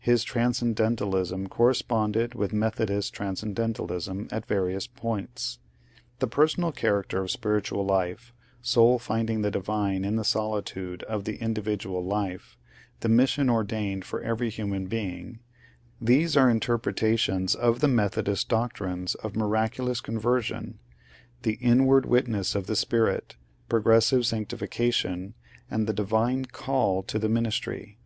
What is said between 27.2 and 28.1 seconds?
ministry.